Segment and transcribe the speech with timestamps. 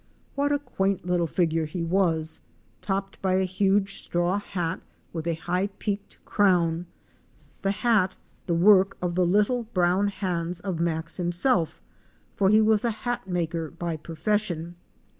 [0.33, 2.41] What a quaint little figure he was,
[2.81, 4.81] topped by a huge straw hat
[5.13, 6.87] with a high peaked crown;
[7.61, 8.15] the hat
[8.47, 11.83] the work of the little brown hands of Max himself,
[12.33, 14.73] for he was a hat maker by profession.